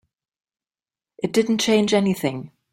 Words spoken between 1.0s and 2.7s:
It didn't change anything.